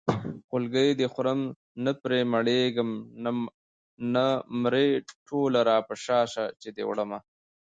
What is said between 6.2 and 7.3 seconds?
شه چې دې وړمه